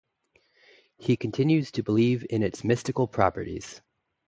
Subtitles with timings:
[0.97, 3.81] He continues to believe in its mystical properties.